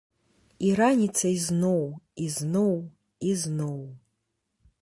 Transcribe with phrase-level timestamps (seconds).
[0.69, 1.83] І раніцай зноў,
[2.25, 2.75] і зноў,
[3.33, 3.81] і зноў.